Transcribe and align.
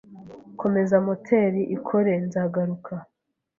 Komeza 0.61 0.95
moteri 1.05 1.61
ikore. 1.75 2.11
Nzagaruka 2.25 2.93